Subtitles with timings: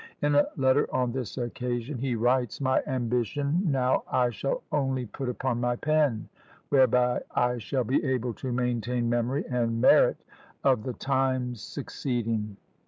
[0.23, 5.29] In a letter on this occasion, he writes, "My ambition now I shall only put
[5.29, 6.27] upon my PEN,
[6.69, 10.17] whereby I shall be able to maintain memory and merit,
[10.63, 12.57] of THE TIMES SUCCEEDING."